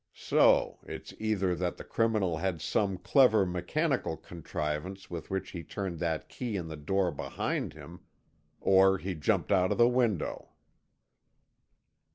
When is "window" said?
9.87-10.53